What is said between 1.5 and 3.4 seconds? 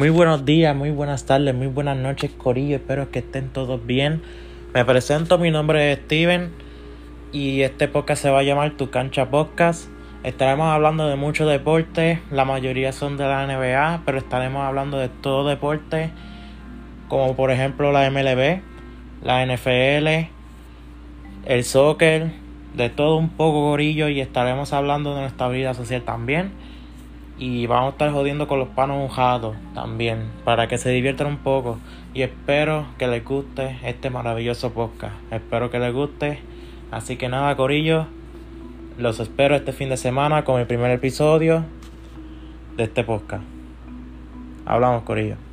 muy buenas noches, Corillo. Espero que